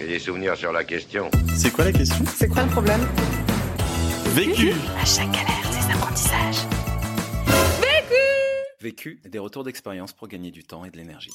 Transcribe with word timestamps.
Et 0.00 0.06
des 0.06 0.18
souvenirs 0.18 0.56
sur 0.56 0.72
la 0.72 0.84
question. 0.84 1.30
C'est 1.56 1.72
quoi 1.72 1.84
la 1.84 1.92
question? 1.92 2.24
C'est 2.36 2.48
quoi 2.48 2.62
le 2.62 2.70
problème? 2.70 3.00
Vécu 4.34 4.72
À 5.00 5.04
chaque 5.04 5.30
galère, 5.30 5.72
ses 5.72 5.90
apprentissages. 5.92 6.66
Vécu, 8.80 9.18
des 9.28 9.38
retours 9.40 9.64
d'expérience 9.64 10.12
pour 10.12 10.28
gagner 10.28 10.52
du 10.52 10.62
temps 10.62 10.84
et 10.84 10.90
de 10.90 10.96
l'énergie. 10.96 11.32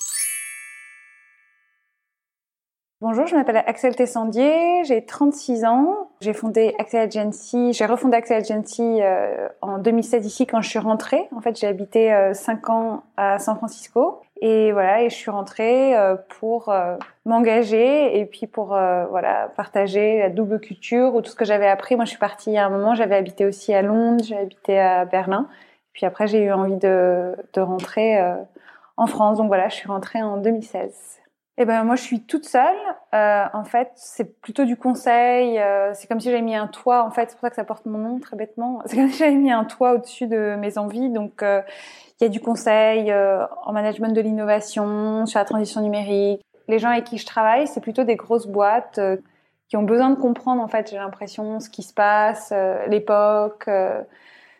Bonjour, 3.02 3.28
je 3.28 3.36
m'appelle 3.36 3.58
Axel 3.58 3.96
Tessandier, 3.96 4.86
j'ai 4.86 5.04
36 5.04 5.66
ans. 5.66 6.10
J'ai 6.22 6.32
fondé 6.32 6.74
Axel 6.80 7.02
Agency, 7.02 7.74
j'ai 7.74 7.86
refondé 7.86 8.16
Axel 8.16 8.38
Agency 8.38 9.02
euh, 9.02 9.50
en 9.62 9.78
2016 9.78 10.26
ici 10.26 10.48
quand 10.48 10.62
je 10.62 10.70
suis 10.70 10.80
rentrée. 10.80 11.28
En 11.36 11.42
fait, 11.42 11.60
j'ai 11.60 11.68
habité 11.68 12.14
euh, 12.14 12.34
5 12.34 12.70
ans 12.70 13.04
à 13.18 13.40
San 13.40 13.58
Francisco 13.58 14.22
et 14.42 14.72
voilà, 14.72 15.02
et 15.02 15.10
je 15.10 15.16
suis 15.16 15.32
rentrée 15.32 15.98
euh, 15.98 16.16
pour 16.40 16.70
euh, 16.70 16.96
m'engager 17.26 18.18
et 18.20 18.26
puis 18.26 18.48
pour 18.48 18.68
voilà 18.68 19.52
partager 19.58 20.20
la 20.20 20.30
double 20.30 20.62
culture 20.62 21.14
ou 21.14 21.22
tout 21.22 21.32
ce 21.32 21.36
que 21.36 21.46
j'avais 21.46 21.68
appris. 21.68 21.98
Moi, 21.98 22.06
je 22.06 22.12
suis 22.12 22.20
partie 22.20 22.58
à 22.58 22.68
un 22.68 22.70
moment, 22.70 22.96
j'avais 22.96 23.16
habité 23.16 23.46
aussi 23.46 23.74
à 23.74 23.82
Londres, 23.82 24.24
j'ai 24.24 24.38
habité 24.38 24.80
à 24.80 25.04
Berlin. 25.04 25.50
Puis 25.92 26.06
après, 26.06 26.28
j'ai 26.28 26.44
eu 26.44 26.54
envie 26.54 26.78
de, 26.78 27.36
de 27.54 27.62
rentrer 27.62 28.18
en 28.96 29.08
France. 29.08 29.38
Donc 29.40 29.48
voilà, 29.48 29.68
je 29.68 29.76
suis 29.76 29.90
rentrée 29.90 30.22
en 30.22 30.38
2016. 30.38 31.23
Eh 31.60 31.66
ben 31.66 31.84
moi 31.84 31.96
je 31.96 32.02
suis 32.02 32.22
toute 32.22 32.46
seule. 32.46 32.76
Euh, 33.14 33.46
en 33.54 33.64
fait, 33.64 33.92
c'est 33.96 34.40
plutôt 34.42 34.66
du 34.66 34.76
conseil. 34.76 35.60
Euh, 35.60 35.92
c'est 35.94 36.08
comme 36.08 36.20
si 36.20 36.30
j'avais 36.30 36.42
mis 36.42 36.56
un 36.56 36.68
toit. 36.68 37.04
En 37.06 37.12
fait, 37.12 37.30
c'est 37.30 37.36
pour 37.36 37.42
ça 37.42 37.50
que 37.52 37.56
ça 37.56 37.64
porte 37.64 37.86
mon 37.86 38.00
nom 38.00 38.20
très 38.20 38.36
bêtement. 38.36 38.82
C'est 38.86 38.96
comme 38.96 39.10
si 39.10 39.20
j'avais 39.20 39.36
mis 39.36 39.52
un 39.52 39.64
toit 39.64 39.94
au-dessus 39.94 40.26
de 40.26 40.56
mes 40.56 40.80
envies. 40.80 41.10
Donc 41.10 41.44
euh, 41.44 41.62
il 42.20 42.24
y 42.24 42.28
a 42.28 42.30
du 42.30 42.40
conseil 42.40 43.14
en 43.14 43.74
management 43.74 44.14
de 44.14 44.22
l'innovation, 44.22 45.26
sur 45.26 45.40
la 45.40 45.46
transition 45.46 45.82
numérique. 45.82 46.42
Les 46.68 46.80
gens 46.80 46.90
avec 46.90 47.04
qui 47.04 47.18
je 47.18 47.26
travaille, 47.26 47.68
c'est 47.68 47.82
plutôt 47.82 48.04
des 48.04 48.16
grosses 48.16 48.48
boîtes 48.48 49.00
qui 49.68 49.78
ont 49.78 49.84
besoin 49.84 50.10
de 50.10 50.16
comprendre 50.16 50.62
en 50.62 50.68
fait. 50.68 50.90
J'ai 50.90 50.98
l'impression 50.98 51.60
ce 51.60 51.70
qui 51.70 51.84
se 51.84 51.94
passe, 51.94 52.54
l'époque 52.88 53.70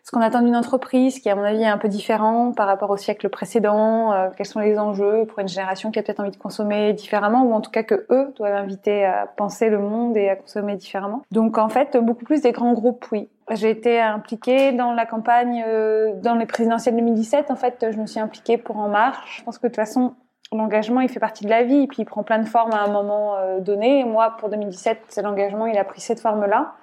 ce 0.04 0.10
qu'on 0.10 0.20
attend 0.20 0.42
d'une 0.42 0.54
entreprise, 0.54 1.18
qui 1.18 1.30
à 1.30 1.34
mon 1.34 1.44
avis 1.44 1.62
est 1.62 1.66
un 1.66 1.78
peu 1.78 1.88
différent 1.88 2.52
par 2.52 2.66
rapport 2.66 2.90
au 2.90 2.98
siècle 2.98 3.30
précédent, 3.30 4.12
euh, 4.12 4.28
quels 4.36 4.44
sont 4.44 4.60
les 4.60 4.78
enjeux 4.78 5.24
pour 5.24 5.38
une 5.38 5.48
génération 5.48 5.90
qui 5.90 5.98
a 5.98 6.02
peut-être 6.02 6.20
envie 6.20 6.30
de 6.30 6.36
consommer 6.36 6.92
différemment, 6.92 7.42
ou 7.44 7.54
en 7.54 7.62
tout 7.62 7.70
cas 7.70 7.82
que 7.82 8.06
eux 8.10 8.32
doivent 8.36 8.54
inviter 8.54 9.06
à 9.06 9.26
penser 9.26 9.70
le 9.70 9.78
monde 9.78 10.14
et 10.18 10.28
à 10.28 10.36
consommer 10.36 10.76
différemment. 10.76 11.22
Donc 11.30 11.56
en 11.56 11.70
fait, 11.70 11.96
beaucoup 11.96 12.26
plus 12.26 12.42
des 12.42 12.52
grands 12.52 12.74
groupes, 12.74 13.06
oui. 13.12 13.30
J'ai 13.50 13.70
été 13.70 13.98
impliquée 13.98 14.72
dans 14.72 14.92
la 14.92 15.06
campagne, 15.06 15.64
euh, 15.66 16.12
dans 16.20 16.34
les 16.34 16.46
présidentielles 16.46 16.96
2017. 16.96 17.50
En 17.50 17.56
fait, 17.56 17.86
je 17.90 17.96
me 17.98 18.06
suis 18.06 18.20
impliquée 18.20 18.58
pour 18.58 18.76
En 18.76 18.88
Marche. 18.88 19.38
Je 19.38 19.44
pense 19.44 19.56
que 19.56 19.66
de 19.66 19.68
toute 19.68 19.76
façon, 19.76 20.14
l'engagement, 20.52 21.00
il 21.00 21.08
fait 21.08 21.20
partie 21.20 21.44
de 21.44 21.50
la 21.50 21.62
vie, 21.62 21.86
puis 21.86 22.02
il 22.02 22.04
prend 22.04 22.22
plein 22.22 22.38
de 22.38 22.46
formes 22.46 22.72
à 22.72 22.82
un 22.82 22.88
moment 22.88 23.36
euh, 23.36 23.60
donné. 23.60 24.04
Moi, 24.04 24.34
pour 24.38 24.50
2017, 24.50 25.18
l'engagement, 25.22 25.64
il 25.64 25.78
a 25.78 25.84
pris 25.84 26.02
cette 26.02 26.20
forme-là 26.20 26.74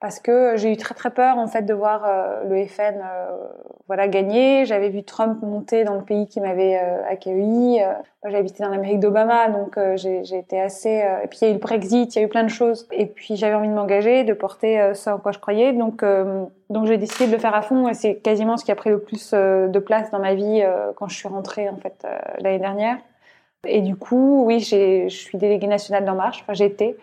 parce 0.00 0.20
que 0.20 0.56
j'ai 0.56 0.72
eu 0.72 0.76
très 0.76 0.94
très 0.94 1.10
peur 1.10 1.38
en 1.38 1.46
fait 1.46 1.62
de 1.62 1.72
voir 1.72 2.04
euh, 2.04 2.44
le 2.44 2.66
FN 2.66 3.00
euh, 3.02 3.36
voilà 3.86 4.08
gagner. 4.08 4.66
J'avais 4.66 4.90
vu 4.90 5.04
Trump 5.04 5.40
monter 5.42 5.84
dans 5.84 5.94
le 5.94 6.02
pays 6.02 6.26
qui 6.26 6.40
m'avait 6.40 6.76
euh, 6.76 7.02
accueilli. 7.08 7.80
Euh, 7.82 7.92
moi, 8.22 8.32
j'ai 8.32 8.42
dans 8.62 8.68
l'Amérique 8.68 9.00
d'Obama, 9.00 9.48
donc 9.48 9.78
j'ai 9.96 10.20
été 10.36 10.60
assez. 10.60 11.02
et 11.22 11.28
puis 11.28 11.38
il 11.42 11.44
y 11.44 11.46
a 11.46 11.50
eu 11.50 11.54
le 11.54 11.60
Brexit, 11.60 12.14
il 12.14 12.18
y 12.18 12.22
a 12.22 12.24
eu 12.24 12.28
plein 12.28 12.42
de 12.42 12.48
choses. 12.48 12.88
Et 12.90 13.06
puis 13.06 13.36
j'avais 13.36 13.54
envie 13.54 13.68
de 13.68 13.72
m'engager, 13.72 14.24
de 14.24 14.32
porter 14.32 14.92
ce 14.94 15.10
en 15.10 15.18
quoi 15.18 15.30
je 15.30 15.38
croyais. 15.38 15.72
Donc 15.72 16.04
donc 16.68 16.86
j'ai 16.86 16.98
décidé 16.98 17.28
de 17.28 17.32
le 17.32 17.38
faire 17.38 17.54
à 17.54 17.62
fond. 17.62 17.88
Et 17.88 17.94
c'est 17.94 18.16
quasiment 18.16 18.56
ce 18.56 18.64
qui 18.64 18.72
a 18.72 18.74
pris 18.74 18.90
le 18.90 18.98
plus 18.98 19.32
de 19.32 19.78
place 19.78 20.10
dans 20.10 20.18
ma 20.18 20.34
vie 20.34 20.64
quand 20.96 21.06
je 21.06 21.16
suis 21.16 21.28
rentrée 21.28 21.68
en 21.68 21.76
fait 21.76 22.04
l'année 22.40 22.58
dernière. 22.58 22.96
Et 23.64 23.80
du 23.80 23.94
coup, 23.94 24.44
oui, 24.44 24.58
je 24.58 25.08
suis 25.08 25.38
déléguée 25.38 25.68
nationale 25.68 26.04
d'En 26.04 26.16
Marche. 26.16 26.44
Enfin, 26.46 26.64
été. 26.64 26.96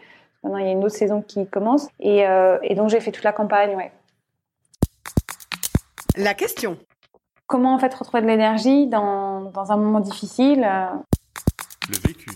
Maintenant, 0.43 0.59
il 0.59 0.65
y 0.65 0.69
a 0.69 0.71
une 0.71 0.83
autre 0.83 0.95
saison 0.95 1.21
qui 1.21 1.47
commence. 1.47 1.87
Et, 1.99 2.27
euh, 2.27 2.57
et 2.63 2.75
donc, 2.75 2.89
j'ai 2.89 2.99
fait 2.99 3.11
toute 3.11 3.23
la 3.23 3.31
campagne, 3.31 3.75
ouais. 3.75 3.91
La 6.17 6.33
question. 6.33 6.77
Comment, 7.47 7.73
en 7.73 7.79
fait, 7.79 7.93
retrouver 7.93 8.21
de 8.21 8.27
l'énergie 8.27 8.87
dans, 8.87 9.41
dans 9.51 9.71
un 9.71 9.77
moment 9.77 9.99
difficile 9.99 10.63
euh, 10.63 10.85
Le 11.89 12.07
vécu. 12.07 12.29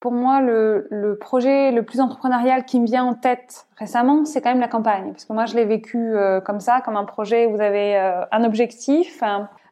Pour 0.00 0.12
moi, 0.12 0.42
le, 0.42 0.86
le 0.90 1.16
projet 1.16 1.70
le 1.70 1.82
plus 1.82 2.00
entrepreneurial 2.00 2.66
qui 2.66 2.78
me 2.78 2.84
vient 2.86 3.04
en 3.04 3.14
tête 3.14 3.66
récemment, 3.78 4.26
c'est 4.26 4.42
quand 4.42 4.50
même 4.50 4.60
la 4.60 4.68
campagne. 4.68 5.12
Parce 5.12 5.24
que 5.24 5.32
moi, 5.32 5.46
je 5.46 5.54
l'ai 5.54 5.64
vécu 5.64 5.96
euh, 5.96 6.42
comme 6.42 6.60
ça, 6.60 6.82
comme 6.82 6.96
un 6.96 7.06
projet 7.06 7.46
où 7.46 7.52
vous 7.52 7.62
avez 7.62 7.96
euh, 7.96 8.22
un 8.30 8.44
objectif, 8.44 9.22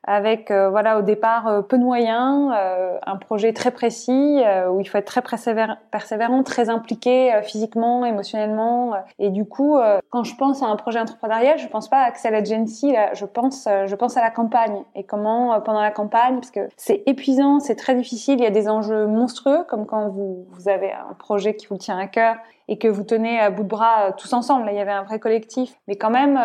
avec 0.05 0.51
euh, 0.51 0.69
voilà 0.69 0.99
au 0.99 1.03
départ 1.03 1.47
euh, 1.47 1.63
peu 1.63 1.79
de 1.79 1.85
moyens, 1.85 2.53
euh, 2.55 2.99
un 3.07 3.17
projet 3.17 3.53
très 3.53 3.71
précis 3.71 4.43
où 4.71 4.81
il 4.81 4.85
faut 4.85 4.99
être 4.99 5.07
très 5.07 5.23
persévérant, 5.23 6.43
très 6.43 6.69
impliqué 6.69 7.33
physiquement, 7.43 8.05
émotionnellement. 8.05 8.95
et 9.19 9.31
du 9.31 9.45
coup, 9.45 9.79
quand 10.11 10.25
je 10.25 10.35
pense 10.37 10.63
à 10.63 10.67
un 10.67 10.77
projet 10.77 10.99
entrepreneurial, 10.99 11.59
je 11.59 11.67
pense 11.69 11.89
pas 11.89 11.99
à 11.99 12.05
Axel 12.07 12.35
Agency, 12.35 12.93
là, 12.93 13.15
je 13.15 13.25
pense 13.25 13.69
je 13.87 13.95
pense 13.95 14.17
à 14.17 14.21
la 14.21 14.31
campagne 14.31 14.83
et 14.95 15.05
comment 15.05 15.61
pendant 15.61 15.81
la 15.81 15.91
campagne, 15.91 16.37
parce 16.37 16.51
que 16.51 16.69
c'est 16.77 17.03
épuisant, 17.07 17.61
c'est 17.61 17.77
très 17.77 17.95
difficile, 17.95 18.39
il 18.39 18.45
y 18.45 18.47
a 18.47 18.51
des 18.51 18.69
enjeux 18.69 19.07
monstrueux 19.07 19.65
comme 19.69 19.87
quand 19.87 20.09
vous 20.09 20.47
vous 20.51 20.69
avez 20.69 20.93
un 20.93 21.15
projet 21.15 21.55
qui 21.55 21.67
vous 21.67 21.77
tient 21.77 21.99
à 21.99 22.07
cœur 22.07 22.37
et 22.69 22.79
que 22.79 22.89
vous 22.89 23.03
tenez 23.03 23.39
à 23.39 23.51
bout 23.51 23.65
de 23.65 23.69
bras 23.69 24.13
tous 24.13 24.33
ensemble. 24.33 24.69
Il 24.71 24.77
y 24.77 24.81
avait 24.81 24.93
un 24.93 25.03
vrai 25.03 25.19
collectif, 25.19 25.75
mais 25.89 25.97
quand 25.97 26.11
même. 26.11 26.39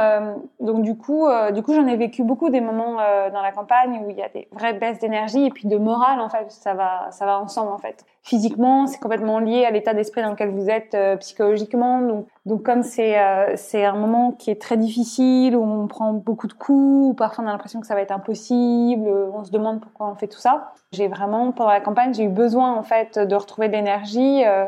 donc 0.60 0.82
du 0.82 0.98
coup, 0.98 1.28
du 1.54 1.62
coup, 1.62 1.74
j'en 1.74 1.88
ai 1.88 1.96
vécu 1.96 2.24
beaucoup 2.24 2.50
des 2.50 2.62
moments 2.62 2.96
dans 3.32 3.42
la 3.42 3.47
campagne 3.52 4.02
où 4.04 4.10
il 4.10 4.18
y 4.18 4.22
a 4.22 4.30
des 4.30 4.48
vraies 4.52 4.74
baisses 4.74 5.00
d'énergie 5.00 5.46
et 5.46 5.50
puis 5.50 5.68
de 5.68 5.78
morale 5.78 6.20
en 6.20 6.30
fait. 6.30 6.52
Ça 6.52 6.74
va, 6.74 7.08
ça 7.12 7.26
va 7.26 7.40
ensemble 7.40 7.72
en 7.72 7.78
fait. 7.78 8.06
Physiquement, 8.24 8.88
c'est 8.88 9.00
complètement 9.00 9.40
lié 9.40 9.66
à 9.66 9.72
l'état 9.72 9.94
d'esprit 9.94 10.22
dans 10.22 10.32
lequel 10.32 10.50
vous 10.50 10.70
êtes 10.70 10.96
euh, 10.96 11.16
psychologiquement. 11.18 12.02
Donc, 12.02 12.28
donc 12.46 12.64
comme 12.64 12.84
c'est 12.84 13.20
euh, 13.20 13.54
c'est 13.56 13.86
un 13.86 13.96
moment 13.96 14.32
qui 14.32 14.52
est 14.52 14.62
très 14.62 14.78
difficile 14.78 15.56
où 15.56 15.64
on 15.64 15.88
prend 15.88 16.14
beaucoup 16.14 16.48
de 16.48 16.54
coups, 16.54 17.12
où 17.12 17.14
parfois 17.14 17.44
on 17.44 17.48
a 17.48 17.52
l'impression 17.52 17.80
que 17.80 17.88
ça 17.88 17.96
va 17.96 18.02
être 18.02 18.12
impossible, 18.12 19.08
euh, 19.08 19.30
on 19.34 19.44
se 19.44 19.52
demande 19.52 19.80
pourquoi 19.82 20.08
on 20.08 20.16
fait 20.16 20.28
tout 20.28 20.40
ça. 20.40 20.74
J'ai 20.92 21.08
vraiment 21.08 21.52
pendant 21.52 21.70
la 21.72 21.82
campagne, 21.82 22.14
j'ai 22.14 22.24
eu 22.24 22.30
besoin 22.30 22.74
en 22.76 22.84
fait 22.84 23.18
de 23.18 23.36
retrouver 23.36 23.68
de 23.68 23.74
l'énergie. 23.74 24.44
euh, 24.46 24.66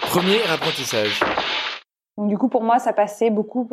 Premier 0.00 0.38
apprentissage. 0.52 1.20
donc 2.16 2.28
du 2.28 2.36
coup, 2.36 2.48
pour 2.48 2.62
moi, 2.62 2.78
ça 2.78 2.92
passait 2.92 3.30
beaucoup. 3.30 3.68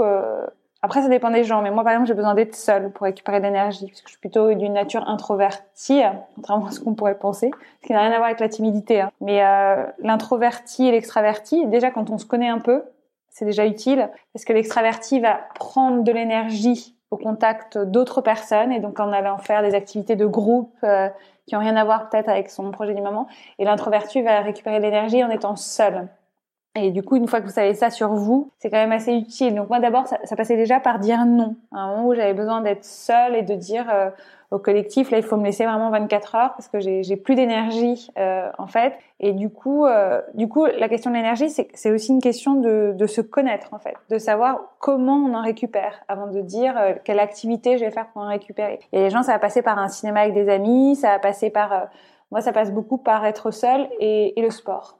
Après, 0.88 1.02
ça 1.02 1.10
dépend 1.10 1.32
des 1.32 1.44
gens, 1.44 1.62
mais 1.62 1.70
moi, 1.70 1.84
par 1.84 1.92
exemple, 1.92 2.08
j'ai 2.08 2.14
besoin 2.14 2.34
d'être 2.34 2.56
seule 2.56 2.92
pour 2.92 3.04
récupérer 3.04 3.42
de 3.42 3.46
l'énergie, 3.46 3.88
parce 3.88 4.00
que 4.00 4.08
je 4.08 4.12
suis 4.14 4.22
plutôt 4.22 4.54
d'une 4.54 4.72
nature 4.72 5.06
introvertie, 5.10 6.02
contrairement 6.36 6.68
à 6.68 6.72
ce 6.72 6.80
qu'on 6.80 6.94
pourrait 6.94 7.20
penser, 7.20 7.52
ce 7.82 7.88
qui 7.88 7.92
n'a 7.92 8.00
rien 8.00 8.12
à 8.14 8.16
voir 8.16 8.28
avec 8.28 8.40
la 8.40 8.48
timidité. 8.48 9.02
hein. 9.02 9.12
Mais 9.20 9.44
euh, 9.44 9.84
l'introverti 10.00 10.88
et 10.88 10.92
l'extraverti, 10.92 11.68
déjà 11.68 11.92
quand 11.92 12.10
on 12.10 12.18
se 12.18 12.26
connaît 12.26 12.48
un 12.48 12.60
peu, 12.60 12.86
c'est 13.28 13.44
déjà 13.44 13.66
utile, 13.66 14.10
parce 14.32 14.46
que 14.46 14.54
l'extraverti 14.54 15.20
va 15.20 15.42
prendre 15.56 16.04
de 16.04 16.12
l'énergie 16.14 16.96
au 17.12 17.18
contact 17.18 17.78
d'autres 17.78 18.22
personnes, 18.22 18.72
et 18.72 18.80
donc 18.80 19.02
en 19.02 19.12
allant 19.12 19.40
faire 19.40 19.64
des 19.64 19.76
activités 19.76 20.16
de 20.16 20.26
groupe 20.26 20.74
euh, 20.86 21.10
qui 21.48 21.58
ont 21.58 21.60
rien 21.60 21.76
à 21.76 21.84
voir 21.84 22.08
peut-être 22.08 22.30
avec 22.30 22.50
son 22.50 22.72
projet 22.72 22.94
du 22.94 23.02
moment, 23.02 23.28
et 23.60 23.66
l'introverti 23.66 24.22
va 24.22 24.40
récupérer 24.40 24.78
de 24.78 24.84
l'énergie 24.84 25.22
en 25.22 25.30
étant 25.32 25.58
seul. 25.58 26.08
Et 26.78 26.92
du 26.92 27.04
coup, 27.04 27.16
une 27.16 27.28
fois 27.28 27.42
que 27.42 27.46
vous 27.46 27.52
savez 27.52 27.74
ça 27.74 27.90
sur 27.90 28.14
vous, 28.14 28.52
c'est 28.60 28.70
quand 28.70 28.78
même 28.78 28.92
assez 28.92 29.14
utile. 29.14 29.56
Donc 29.56 29.70
moi, 29.70 29.80
d'abord, 29.80 30.06
ça, 30.08 30.36
passait 30.36 30.56
déjà 30.56 30.80
par 30.80 31.00
dire 31.00 31.26
non. 31.26 31.56
À 31.74 31.80
un 31.80 31.88
moment 31.90 32.08
où 32.08 32.14
j'avais 32.14 32.34
besoin 32.34 32.62
d'être 32.62 32.86
seule 32.86 33.36
et 33.36 33.42
de 33.42 33.56
dire 33.56 33.88
euh, 33.92 34.10
au 34.52 34.60
collectif, 34.60 35.10
là, 35.10 35.18
il 35.18 35.24
faut 35.24 35.38
me 35.38 35.44
laisser 35.44 35.66
vraiment 35.66 35.90
24 35.90 36.36
heures 36.36 36.54
parce 36.54 36.68
que 36.68 36.80
j'ai 36.80 37.16
plus 37.18 37.36
d'énergie, 37.36 38.10
euh, 38.20 38.50
en 38.60 38.68
fait. 38.68 38.94
Et 39.20 39.34
du 39.34 39.50
coup, 39.50 39.86
euh, 39.86 40.22
du 40.36 40.48
coup, 40.48 40.66
la 40.66 40.88
question 40.88 41.10
de 41.10 41.16
l'énergie, 41.16 41.50
c'est 41.50 41.92
aussi 41.92 42.12
une 42.12 42.22
question 42.22 42.56
de, 42.56 43.08
se 43.08 43.22
connaître, 43.22 43.74
en 43.74 43.80
fait, 43.80 43.96
de 44.10 44.20
savoir 44.20 44.60
comment 44.80 45.16
on 45.16 45.34
en 45.34 45.42
récupère 45.42 46.04
avant 46.08 46.28
de 46.28 46.42
dire 46.42 46.76
quelle 47.04 47.20
activité 47.20 47.78
je 47.78 47.86
vais 47.86 47.92
faire 47.92 48.08
pour 48.10 48.22
en 48.22 48.28
récupérer. 48.28 48.80
Et 48.94 49.00
les 49.00 49.10
gens, 49.10 49.24
ça 49.24 49.34
va 49.34 49.40
passer 49.40 49.64
par 49.64 49.80
un 49.80 49.88
cinéma 49.88 50.22
avec 50.22 50.34
des 50.34 50.50
amis, 50.50 50.96
ça 50.96 51.10
va 51.10 51.20
passer 51.20 51.50
par... 51.50 51.88
moi, 52.30 52.42
ça 52.42 52.54
passe 52.54 52.72
beaucoup 52.72 53.00
par 53.00 53.26
être 53.26 53.50
seul 53.50 53.90
et, 54.00 54.40
et 54.40 54.44
le 54.44 54.52
sport 54.52 55.00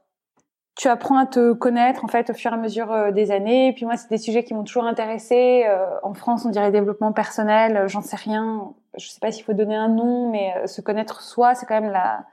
tu 0.78 0.88
apprends 0.88 1.18
à 1.18 1.26
te 1.26 1.54
connaître 1.54 2.06
en 2.06 2.08
fait 2.08 2.30
au 2.30 2.34
fur 2.34 2.52
et 2.52 2.54
à 2.54 2.58
mesure 2.58 2.92
euh, 2.92 3.12
des 3.12 3.32
années. 3.32 3.70
Et 3.70 3.74
puis 3.74 3.86
moi, 3.86 3.98
c'est 3.98 4.10
des 4.10 4.20
sujets 4.20 4.44
qui 4.44 4.54
m'ont 4.54 4.64
toujours 4.64 4.86
intéressé. 4.86 5.66
Euh, 5.68 5.86
en 6.04 6.14
France, 6.14 6.46
on 6.46 6.50
dirait 6.50 6.72
développement 6.72 7.12
personnel. 7.12 7.76
euh, 7.78 7.88
J'en 7.88 8.02
sais 8.02 8.16
rien. 8.16 8.74
Je 8.98 9.08
sais 9.08 9.20
pas 9.20 9.32
s'il 9.32 9.44
faut 9.44 9.54
donner 9.54 9.76
un 9.76 9.90
nom, 9.90 10.32
mais 10.32 10.54
se 10.68 10.82
connaître 10.82 11.22
soi, 11.22 11.56
c'est 11.56 11.66
quand 11.66 11.80
même 11.82 11.92
la 11.92 12.26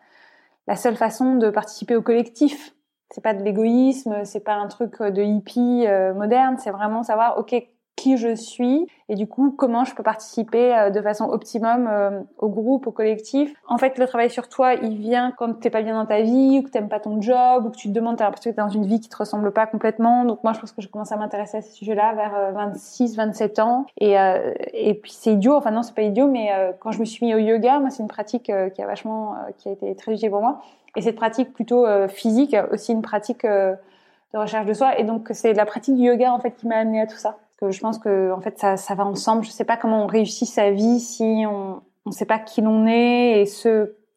la 0.67 0.77
seule 0.77 0.97
façon 0.97 1.35
de 1.37 1.51
participer 1.51 1.95
au 1.97 2.03
collectif. 2.03 2.75
C'est 3.11 3.21
pas 3.23 3.35
de 3.35 3.43
l'égoïsme, 3.43 4.25
c'est 4.25 4.41
pas 4.41 4.55
un 4.55 4.67
truc 4.69 5.03
de 5.03 5.23
hippie 5.23 5.87
moderne. 6.15 6.57
C'est 6.59 6.71
vraiment 6.71 7.03
savoir, 7.03 7.39
ok, 7.39 7.55
qui 8.05 8.17
je 8.17 8.35
suis 8.35 8.87
et 9.09 9.15
du 9.15 9.27
coup 9.27 9.51
comment 9.51 9.85
je 9.85 9.95
peux 9.95 10.03
participer 10.03 10.75
euh, 10.75 10.91
de 10.91 11.01
façon 11.01 11.25
optimum 11.25 11.89
euh, 11.91 12.21
au 12.39 12.49
groupe, 12.49 12.87
au 12.87 12.93
collectif. 12.93 13.55
En 13.69 13.79
fait, 13.79 13.99
le 13.99 14.07
travail 14.07 14.31
sur 14.31 14.49
toi, 14.49 14.75
il 14.75 14.97
vient 14.99 15.33
quand 15.37 15.61
t'es 15.61 15.71
pas 15.71 15.83
bien 15.83 15.95
dans 15.95 16.07
ta 16.07 16.23
vie 16.23 16.59
ou 16.59 16.63
que 16.63 16.71
t'aimes 16.71 16.89
pas 16.89 17.01
ton 17.01 17.21
job 17.21 17.67
ou 17.67 17.71
que 17.71 17.77
tu 17.77 17.89
te 17.89 17.93
demandes, 17.93 18.17
t'as 18.17 18.25
l'impression 18.25 18.51
que 18.51 18.57
t'es 18.57 18.63
dans 18.63 18.69
une 18.69 18.87
vie 18.87 19.01
qui 19.01 19.09
te 19.09 19.17
ressemble 19.17 19.53
pas 19.53 19.67
complètement. 19.67 20.25
Donc 20.25 20.45
moi, 20.45 20.53
je 20.53 20.61
pense 20.61 20.73
que 20.73 20.83
j'ai 20.83 20.89
commencé 20.89 21.15
à 21.15 21.17
m'intéresser 21.17 21.59
à 21.59 21.63
ces 21.63 21.73
sujets-là 21.73 22.13
vers 22.15 22.53
26, 22.53 23.17
27 23.17 23.59
ans 23.59 23.87
et 23.99 24.19
euh, 24.19 24.53
et 24.73 24.95
puis 24.95 25.13
c'est 25.13 25.33
idiot. 25.33 25.57
Enfin 25.57 25.71
non, 25.71 25.83
c'est 25.83 25.95
pas 25.95 26.03
idiot, 26.03 26.29
mais 26.29 26.53
euh, 26.53 26.73
quand 26.79 26.93
je 26.93 27.01
me 27.01 27.05
suis 27.05 27.27
mis 27.27 27.35
au 27.35 27.39
yoga, 27.39 27.81
moi 27.81 27.91
c'est 27.91 28.03
une 28.03 28.09
pratique 28.09 28.51
euh, 28.51 28.69
qui 28.69 28.83
a 28.83 28.87
vachement, 28.87 29.35
euh, 29.35 29.51
qui 29.59 29.69
a 29.69 29.73
été 29.73 29.95
très 29.97 30.13
utile 30.13 30.31
pour 30.31 30.41
moi. 30.41 30.61
Et 30.97 31.03
cette 31.03 31.17
pratique 31.17 31.53
plutôt 31.53 31.87
euh, 31.87 32.09
physique, 32.09 32.57
aussi 32.71 32.93
une 32.93 33.03
pratique 33.03 33.45
euh, 33.45 33.75
de 34.33 34.39
recherche 34.39 34.67
de 34.67 34.75
soi. 34.75 34.99
Et 34.99 35.05
donc, 35.05 35.29
c'est 35.33 35.53
la 35.53 35.67
pratique 35.67 35.97
du 35.97 36.03
yoga, 36.03 36.33
en 36.33 36.39
fait, 36.39 36.53
qui 36.53 36.69
m'a 36.69 36.77
amené 36.77 37.01
à 37.01 37.07
tout 37.07 37.17
ça. 37.17 37.39
Je 37.71 37.81
pense 37.81 37.99
que, 37.99 38.33
en 38.33 38.41
fait, 38.41 38.59
ça, 38.59 38.95
va 38.95 39.05
ensemble. 39.05 39.45
Je 39.45 39.51
sais 39.51 39.65
pas 39.65 39.77
comment 39.77 40.05
on 40.05 40.07
réussit 40.07 40.49
sa 40.49 40.71
vie 40.71 41.01
si 41.01 41.45
on 41.47 41.83
ne 42.07 42.13
sait 42.13 42.27
pas 42.27 42.39
qui 42.39 42.61
l'on 42.61 42.87
est. 42.87 43.43
Et 43.43 43.69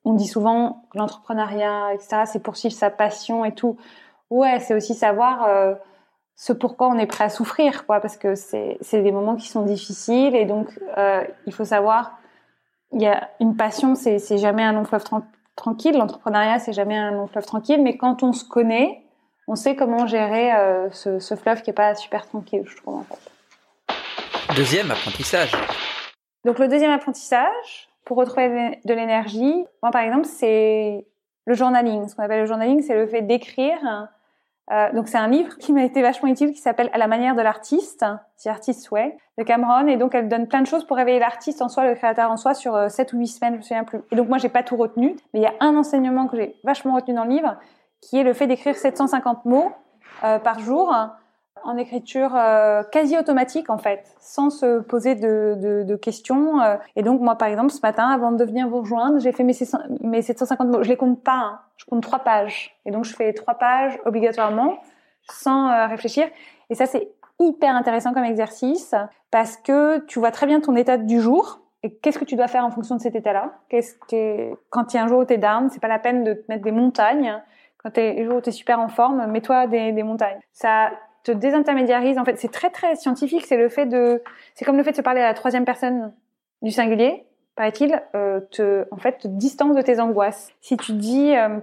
on 0.05 0.13
dit 0.13 0.27
souvent 0.27 0.83
que 0.91 0.97
l'entrepreneuriat, 0.97 1.94
etc., 1.94 2.23
c'est 2.25 2.41
poursuivre 2.41 2.73
sa 2.73 2.89
passion 2.89 3.45
et 3.45 3.53
tout. 3.53 3.77
Ouais, 4.29 4.59
c'est 4.59 4.73
aussi 4.73 4.94
savoir 4.94 5.45
euh, 5.45 5.75
ce 6.35 6.53
pourquoi 6.53 6.88
on 6.89 6.97
est 6.97 7.07
prêt 7.07 7.25
à 7.25 7.29
souffrir, 7.29 7.85
quoi. 7.85 7.99
Parce 7.99 8.17
que 8.17 8.35
c'est 8.35 8.77
des 8.91 9.11
moments 9.11 9.35
qui 9.35 9.50
sont 9.50 9.63
difficiles. 9.63 10.35
Et 10.35 10.45
donc, 10.45 10.67
euh, 10.97 11.23
il 11.45 11.53
faut 11.53 11.65
savoir, 11.65 12.19
il 12.93 13.01
y 13.01 13.07
a 13.07 13.29
une 13.39 13.55
passion, 13.55 13.95
c'est 13.95 14.38
jamais 14.38 14.63
un 14.63 14.73
long 14.73 14.85
fleuve 14.85 15.03
tranquille. 15.55 15.97
L'entrepreneuriat, 15.97 16.59
c'est 16.59 16.73
jamais 16.73 16.97
un 16.97 17.11
long 17.11 17.27
fleuve 17.27 17.45
tranquille. 17.45 17.81
Mais 17.81 17.97
quand 17.97 18.23
on 18.23 18.33
se 18.33 18.45
connaît, 18.45 19.03
on 19.47 19.55
sait 19.55 19.75
comment 19.75 20.05
gérer 20.05 20.53
euh, 20.53 20.89
ce, 20.91 21.35
fleuve 21.35 21.61
qui 21.61 21.69
est 21.69 21.73
pas 21.73 21.95
super 21.95 22.27
tranquille, 22.27 22.63
je 22.65 22.75
trouve. 22.77 23.03
Deuxième 24.57 24.89
apprentissage. 24.89 25.51
Donc 26.44 26.57
le 26.57 26.68
deuxième 26.68 26.89
apprentissage, 26.89 27.89
pour 28.06 28.18
retrouver 28.18 28.80
de 28.86 28.94
l'énergie, 28.95 29.68
moi 29.83 29.92
par 29.92 30.01
exemple, 30.01 30.25
c'est 30.25 31.06
le 31.45 31.54
journaling. 31.54 32.07
Ce 32.07 32.15
qu'on 32.15 32.24
appelle 32.24 32.39
le 32.39 32.48
journaling, 32.48 32.81
c'est 32.81 32.95
le 32.95 33.06
fait 33.06 33.21
d'écrire. 33.21 34.07
Euh, 34.71 34.92
donc 34.94 35.09
c'est 35.09 35.19
un 35.19 35.27
livre 35.27 35.56
qui 35.59 35.74
m'a 35.74 35.83
été 35.83 36.01
vachement 36.01 36.27
utile, 36.27 36.54
qui 36.54 36.59
s'appelle 36.59 36.89
À 36.92 36.98
la 36.98 37.06
manière 37.06 37.36
de 37.36 37.44
l'artiste, 37.44 38.04
The 38.44 38.48
Artist's 38.48 38.89
Way, 38.89 39.15
de 39.38 39.44
Cameron. 39.44 39.86
Et 39.86 39.95
donc 39.95 40.15
elle 40.15 40.27
donne 40.27 40.48
plein 40.48 40.63
de 40.63 40.68
choses 40.68 40.86
pour 40.86 40.98
réveiller 40.98 41.19
l'artiste 41.19 41.62
en 41.62 41.69
soi, 41.69 41.86
le 41.86 41.94
créateur 41.94 42.31
en 42.31 42.38
soi, 42.38 42.56
sur 42.56 42.75
euh, 42.75 42.89
7 42.89 43.13
ou 43.13 43.19
8 43.19 43.27
semaines, 43.27 43.53
je 43.53 43.57
me 43.57 43.62
souviens 43.62 43.83
plus. 43.83 44.00
Et 44.12 44.15
donc 44.15 44.27
moi 44.27 44.39
j'ai 44.39 44.50
pas 44.50 44.63
tout 44.63 44.75
retenu, 44.75 45.15
mais 45.36 45.39
il 45.39 45.44
y 45.44 45.45
a 45.45 45.53
un 45.60 45.75
enseignement 45.75 46.25
que 46.25 46.36
j'ai 46.36 46.56
vachement 46.63 46.95
retenu 46.95 47.13
dans 47.13 47.25
le 47.25 47.30
livre, 47.30 47.57
qui 48.01 48.18
est 48.18 48.24
le 48.24 48.33
fait 48.33 48.48
d'écrire 48.48 48.75
750 48.75 49.45
mots 49.45 49.71
euh, 50.24 50.39
par 50.39 50.57
jour 50.57 50.92
en 51.63 51.77
écriture 51.77 52.36
euh, 52.36 52.83
quasi 52.83 53.18
automatique 53.18 53.69
en 53.69 53.77
fait, 53.77 54.15
sans 54.19 54.50
se 54.50 54.80
poser 54.80 55.15
de, 55.15 55.56
de, 55.57 55.83
de 55.83 55.95
questions. 55.95 56.62
Euh. 56.62 56.77
Et 56.95 57.04
donc 57.04 57.21
moi 57.21 57.36
par 57.36 57.48
exemple 57.48 57.71
ce 57.71 57.81
matin, 57.81 58.07
avant 58.07 58.31
de 58.31 58.44
venir 58.44 58.68
vous 58.68 58.81
rejoindre, 58.81 59.19
j'ai 59.19 59.31
fait 59.31 59.44
mes, 59.44 59.54
mes 60.01 60.21
750 60.21 60.68
mots. 60.68 60.83
Je 60.83 60.89
les 60.89 60.98
compte 60.98 61.24
pas, 61.24 61.38
hein. 61.38 61.59
je 61.77 61.86
compte 61.86 62.04
trois 62.04 62.19
pages. 62.19 62.75
Et 62.86 62.92
donc 62.92 63.06
je 63.06 63.15
fais 63.15 63.33
trois 63.33 63.56
pages 63.56 64.00
obligatoirement, 64.06 64.77
sans 65.30 65.69
euh, 65.69 65.88
réfléchir. 65.88 66.27
Et 66.69 66.75
ça 66.75 66.86
c'est 66.86 67.12
hyper 67.39 67.75
intéressant 67.75 68.13
comme 68.13 68.24
exercice 68.24 68.95
parce 69.31 69.57
que 69.57 70.00
tu 70.06 70.19
vois 70.19 70.31
très 70.31 70.48
bien 70.48 70.60
ton 70.60 70.75
état 70.75 70.98
du 70.98 71.21
jour. 71.21 71.60
Et 71.83 71.94
qu'est-ce 71.94 72.18
que 72.18 72.25
tu 72.25 72.36
dois 72.36 72.48
faire 72.48 72.65
en 72.65 72.71
fonction 72.71 72.95
de 72.95 73.01
cet 73.01 73.15
état-là? 73.15 73.51
Qu'est-ce 73.69 73.94
que 74.10 74.57
quand 74.69 74.94
il 74.94 74.98
y 74.98 75.00
a 75.00 75.03
un 75.03 75.07
jour 75.07 75.19
où 75.19 75.25
t'es 75.25 75.38
down, 75.38 75.69
c'est 75.69 75.80
pas 75.80 75.88
la 75.88 76.00
peine 76.00 76.24
de 76.24 76.33
te 76.33 76.44
mettre 76.50 76.63
des 76.63 76.71
montagnes 76.71 77.39
quand 77.77 77.92
t'es 77.92 78.13
les 78.13 78.25
jours 78.25 78.38
où 78.38 78.42
t'es 78.42 78.51
super 78.51 78.80
en 78.80 78.88
forme, 78.88 79.25
mets-toi 79.27 79.68
des, 79.68 79.92
des 79.92 80.03
montagnes. 80.03 80.39
Ça 80.51 80.92
te 81.27 81.31
désintermédiarise. 81.31 82.18
En 82.18 82.25
fait, 82.25 82.38
c'est 82.38 82.51
très 82.51 82.69
très 82.69 82.95
scientifique. 82.95 83.45
C'est 83.45 83.57
le 83.57 83.69
fait 83.69 83.85
de, 83.85 84.21
c'est 84.56 84.65
comme 84.65 84.77
le 84.77 84.83
fait 84.83 84.91
de 84.91 84.95
se 84.95 85.01
parler 85.01 85.21
à 85.21 85.27
la 85.27 85.33
troisième 85.33 85.65
personne 85.65 86.13
du 86.62 86.71
singulier, 86.71 87.25
paraît-il, 87.56 88.01
euh, 88.15 88.39
te, 88.51 88.85
en 88.91 88.97
fait, 88.97 89.19
te 89.19 89.27
distance 89.27 89.75
de 89.75 89.81
tes 89.81 90.00
angoisses. 90.00 90.51
Si 90.62 90.77
tu 90.77 90.94
dis 90.94 91.35
euh, 91.35 91.59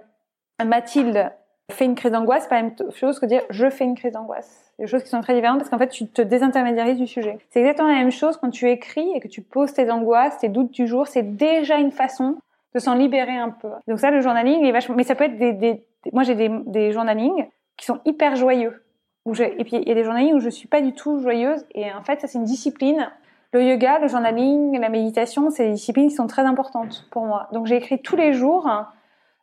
Mathilde 0.64 1.32
fait 1.72 1.86
une 1.86 1.94
crise 1.94 2.12
d'angoisse, 2.12 2.42
c'est 2.42 2.48
pas 2.50 2.56
la 2.56 2.62
même 2.62 2.76
chose 2.92 3.18
que 3.18 3.26
dire 3.26 3.42
je 3.50 3.70
fais 3.70 3.84
une 3.84 3.96
crise 3.96 4.12
d'angoisse. 4.12 4.72
Des 4.78 4.86
choses 4.86 5.02
qui 5.02 5.08
sont 5.08 5.20
très 5.20 5.34
différentes 5.34 5.58
parce 5.58 5.70
qu'en 5.70 5.78
fait, 5.78 5.88
tu 5.88 6.06
te 6.06 6.20
désintermédiarises 6.20 6.98
du 6.98 7.06
sujet. 7.06 7.38
C'est 7.50 7.60
exactement 7.60 7.88
la 7.88 7.94
même 7.94 8.10
chose 8.10 8.36
quand 8.36 8.50
tu 8.50 8.68
écris 8.70 9.08
et 9.14 9.20
que 9.20 9.28
tu 9.28 9.40
poses 9.40 9.72
tes 9.72 9.90
angoisses, 9.90 10.38
tes 10.38 10.48
doutes 10.48 10.72
du 10.72 10.86
jour. 10.86 11.06
C'est 11.06 11.36
déjà 11.36 11.78
une 11.78 11.92
façon 11.92 12.36
de 12.74 12.80
s'en 12.80 12.94
libérer 12.94 13.36
un 13.36 13.50
peu. 13.50 13.68
Donc 13.88 14.00
ça, 14.00 14.10
le 14.10 14.20
journaling 14.20 14.64
est 14.64 14.72
vachement, 14.72 14.96
mais 14.96 15.04
ça 15.04 15.14
peut 15.14 15.24
être 15.24 15.38
des, 15.38 15.84
moi 16.12 16.24
j'ai 16.24 16.34
des 16.34 16.92
journalings 16.92 17.46
qui 17.76 17.86
sont 17.86 18.00
hyper 18.04 18.36
joyeux. 18.36 18.83
Et 19.26 19.64
puis 19.64 19.76
il 19.76 19.88
y 19.88 19.90
a 19.90 19.94
des 19.94 20.04
journalings 20.04 20.34
où 20.34 20.40
je 20.40 20.50
suis 20.50 20.68
pas 20.68 20.80
du 20.80 20.92
tout 20.92 21.18
joyeuse 21.20 21.64
et 21.74 21.90
en 21.92 22.02
fait 22.02 22.20
ça 22.20 22.26
c'est 22.26 22.38
une 22.38 22.44
discipline. 22.44 23.10
Le 23.52 23.62
yoga, 23.62 24.00
le 24.00 24.08
journaling, 24.08 24.78
la 24.80 24.88
méditation, 24.88 25.48
c'est 25.48 25.66
des 25.66 25.74
disciplines 25.74 26.08
qui 26.08 26.14
sont 26.14 26.26
très 26.26 26.42
importantes 26.42 27.06
pour 27.10 27.24
moi. 27.24 27.48
Donc 27.52 27.66
j'ai 27.66 27.76
écrit 27.76 28.02
tous 28.02 28.16
les 28.16 28.32
jours. 28.32 28.68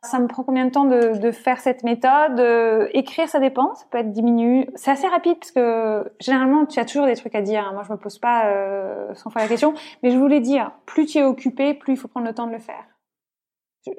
Ça 0.04 0.20
me 0.20 0.28
prend 0.28 0.44
combien 0.44 0.66
de 0.66 0.72
temps 0.72 0.86
de, 0.86 1.18
de 1.18 1.32
faire 1.32 1.60
cette 1.60 1.84
méthode? 1.84 2.40
Euh, 2.40 2.88
Écrire, 2.94 3.30
ça 3.30 3.40
dépend. 3.40 3.74
Ça 3.76 3.86
peut 3.90 4.00
être 4.00 4.12
10 4.12 4.24
minutes. 4.24 4.70
C'est 4.74 4.92
assez 4.92 5.08
rapide 5.08 5.38
parce 5.40 5.52
que 5.52 6.12
généralement, 6.20 6.66
tu 6.66 6.80
as 6.80 6.86
toujours 6.86 7.06
des 7.06 7.16
trucs 7.16 7.36
à 7.36 7.42
dire. 7.42 7.72
Moi, 7.74 7.84
je 7.88 7.94
me 7.94 7.98
pose 7.98 8.18
pas 8.18 8.48
euh, 8.48 9.14
sans 9.14 9.30
faire 9.30 9.44
la 9.44 9.48
question. 9.48 9.76
Mais 10.02 10.10
je 10.10 10.18
voulais 10.18 10.40
dire, 10.40 10.72
plus 10.88 11.06
tu 11.06 11.20
es 11.20 11.24
occupé, 11.24 11.76
plus 11.76 11.94
il 11.94 11.98
faut 11.98 12.08
prendre 12.08 12.26
le 12.26 12.34
temps 12.34 12.48
de 12.48 12.52
le 12.52 12.60
faire. 12.60 12.84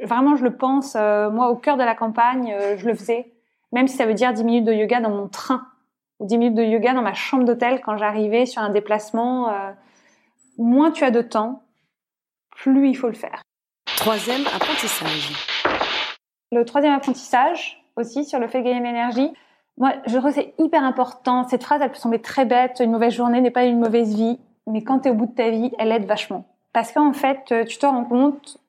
Vraiment, 0.02 0.37
je 0.37 0.44
le 0.44 0.56
pense. 0.56 0.94
Euh, 0.96 1.31
moi, 1.31 1.50
au 1.50 1.56
cœur 1.56 1.76
de 1.76 1.82
la 1.84 1.94
campagne, 1.94 2.52
euh, 2.52 2.76
je 2.76 2.87
le 2.87 2.94
faisais. 2.94 3.32
Même 3.73 3.88
si 3.88 3.96
ça 3.96 4.05
veut 4.06 4.14
dire 4.14 4.32
10 4.32 4.44
minutes 4.44 4.64
de 4.64 4.73
yoga 4.73 5.00
dans 5.00 5.11
mon 5.11 5.29
train. 5.29 5.67
Ou 6.22 6.26
10 6.26 6.38
minutes 6.38 6.54
de 6.54 6.62
yoga 6.62 6.94
dans 6.94 7.02
ma 7.02 7.14
chambre 7.14 7.44
d'hôtel 7.44 7.80
quand 7.80 7.96
j'arrivais 7.96 8.46
sur 8.46 8.62
un 8.62 8.70
déplacement. 8.70 9.48
Euh, 9.48 9.72
moins 10.56 10.92
tu 10.92 11.02
as 11.02 11.10
de 11.10 11.20
temps, 11.20 11.62
plus 12.50 12.88
il 12.88 12.94
faut 12.94 13.08
le 13.08 13.14
faire. 13.14 13.42
Troisième 13.96 14.46
apprentissage. 14.46 15.32
Le 16.52 16.64
troisième 16.64 16.92
apprentissage, 16.94 17.84
aussi, 17.96 18.24
sur 18.24 18.38
le 18.38 18.46
fait 18.46 18.60
de 18.60 18.64
gagner 18.64 18.78
de 18.78 18.84
l'énergie. 18.84 19.32
Moi, 19.78 19.94
je 20.06 20.16
trouve 20.16 20.30
que 20.30 20.36
c'est 20.36 20.54
hyper 20.58 20.84
important. 20.84 21.48
Cette 21.48 21.64
phrase, 21.64 21.80
elle 21.82 21.90
peut 21.90 21.96
sembler 21.96 22.20
très 22.20 22.44
bête. 22.44 22.80
Une 22.80 22.92
mauvaise 22.92 23.14
journée 23.14 23.40
n'est 23.40 23.50
pas 23.50 23.64
une 23.64 23.80
mauvaise 23.80 24.14
vie. 24.14 24.38
Mais 24.69 24.82
quand 24.82 25.00
tu 25.00 25.08
es 25.08 25.10
au 25.10 25.14
bout 25.14 25.26
de 25.26 25.34
ta 25.34 25.50
vie, 25.50 25.72
elle 25.78 25.90
aide 25.90 26.06
vachement. 26.06 26.44
Parce 26.72 26.92
qu'en 26.92 27.12
fait, 27.12 27.52
tu 27.66 27.78
te 27.78 27.86
rends 27.86 28.04
compte 28.04 28.62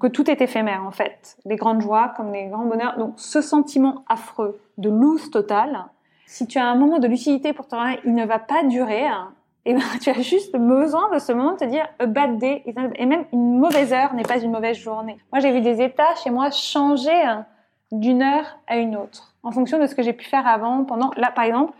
que 0.00 0.06
tout 0.06 0.30
est 0.30 0.40
éphémère 0.40 0.84
en 0.86 0.90
fait, 0.90 1.36
les 1.44 1.56
grandes 1.56 1.80
joies 1.80 2.12
comme 2.16 2.32
les 2.32 2.46
grands 2.46 2.64
bonheurs. 2.64 2.96
Donc 2.98 3.14
ce 3.16 3.40
sentiment 3.40 4.04
affreux 4.08 4.58
de 4.78 4.88
loose 4.88 5.30
totale, 5.30 5.84
si 6.26 6.46
tu 6.46 6.58
as 6.58 6.66
un 6.66 6.74
moment 6.74 6.98
de 6.98 7.08
lucidité 7.08 7.52
pour 7.52 7.68
toi, 7.68 7.92
il 8.04 8.14
ne 8.14 8.26
va 8.26 8.38
pas 8.38 8.62
durer. 8.64 9.06
Hein, 9.06 9.32
et 9.64 9.74
ben, 9.74 9.82
tu 10.02 10.10
as 10.10 10.20
juste 10.20 10.56
besoin 10.56 11.10
de 11.12 11.18
ce 11.18 11.32
moment 11.32 11.52
de 11.52 11.58
te 11.58 11.64
dire 11.64 11.88
a 11.98 12.06
bad 12.06 12.38
day 12.38 12.62
et 12.66 13.06
même 13.06 13.24
une 13.32 13.58
mauvaise 13.58 13.92
heure 13.92 14.14
n'est 14.14 14.22
pas 14.22 14.38
une 14.38 14.52
mauvaise 14.52 14.76
journée. 14.76 15.18
Moi 15.32 15.40
j'ai 15.40 15.52
vu 15.52 15.60
des 15.60 15.80
états 15.82 16.14
chez 16.22 16.30
moi 16.30 16.50
changer 16.50 17.10
hein, 17.10 17.46
d'une 17.92 18.22
heure 18.22 18.58
à 18.66 18.76
une 18.76 18.96
autre 18.96 19.34
en 19.42 19.52
fonction 19.52 19.78
de 19.78 19.86
ce 19.86 19.94
que 19.94 20.02
j'ai 20.02 20.12
pu 20.12 20.24
faire 20.24 20.46
avant, 20.46 20.84
pendant. 20.84 21.10
Là 21.16 21.30
par 21.30 21.44
exemple, 21.44 21.72